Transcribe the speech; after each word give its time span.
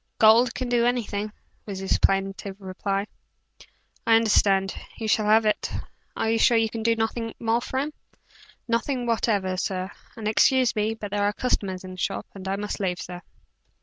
"Gold 0.17 0.55
can 0.55 0.67
do 0.67 0.83
anything," 0.87 1.31
was 1.67 1.77
his 1.77 1.99
plaintive 1.99 2.59
reply. 2.59 3.05
"I 4.07 4.15
understand. 4.15 4.75
You 4.97 5.07
shall 5.07 5.27
have 5.27 5.45
it. 5.45 5.69
Are 6.17 6.27
you 6.31 6.39
sure 6.39 6.57
you 6.57 6.71
can 6.71 6.81
do 6.81 6.95
nothing 6.95 7.35
more 7.39 7.61
for 7.61 7.77
him?" 7.77 7.93
"Nothing 8.67 9.05
whatever, 9.05 9.57
sir; 9.57 9.91
and 10.17 10.27
excuse 10.27 10.75
me, 10.75 10.95
but 10.95 11.11
there 11.11 11.21
are 11.21 11.33
customers 11.33 11.83
in 11.83 11.91
the 11.91 11.97
shop, 11.97 12.25
and 12.33 12.47
I 12.47 12.55
must 12.55 12.79
leave, 12.79 12.99
sir." 12.99 13.21